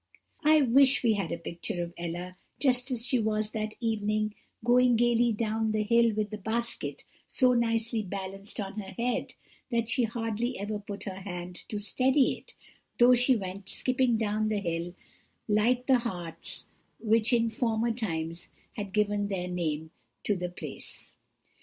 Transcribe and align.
"I 0.43 0.63
wish 0.63 1.03
we 1.03 1.13
had 1.13 1.31
a 1.31 1.37
picture 1.37 1.83
of 1.83 1.93
Ella, 1.95 2.35
just 2.59 2.89
as 2.89 3.05
she 3.05 3.19
was 3.19 3.51
that 3.51 3.75
evening, 3.79 4.33
going 4.65 4.95
gaily 4.95 5.31
down 5.31 5.73
the 5.73 5.83
hill 5.83 6.11
with 6.15 6.31
the 6.31 6.39
basket 6.39 7.03
so 7.27 7.53
nicely 7.53 8.01
balanced 8.01 8.59
on 8.59 8.79
her 8.79 8.93
head, 8.97 9.35
that 9.69 9.89
she 9.89 10.05
hardly 10.05 10.57
ever 10.57 10.79
put 10.79 11.03
her 11.03 11.19
hand 11.19 11.63
to 11.69 11.77
steady 11.77 12.31
it, 12.39 12.55
though 12.97 13.13
she 13.13 13.35
went 13.35 13.69
skipping 13.69 14.17
down 14.17 14.49
the 14.49 14.57
hill 14.57 14.95
like 15.47 15.85
the 15.85 15.99
harts 15.99 16.65
which 16.99 17.31
in 17.31 17.51
former 17.51 17.91
times 17.93 18.47
had 18.77 18.93
given 18.93 19.27
their 19.27 19.47
name 19.47 19.91
to 20.23 20.35
the 20.35 20.49
place. 20.49 21.11